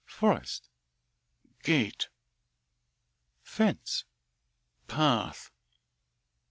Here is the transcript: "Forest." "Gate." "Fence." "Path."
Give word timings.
"Forest." 0.07 0.67
"Gate." 1.61 2.09
"Fence." 3.43 4.03
"Path." 4.87 5.51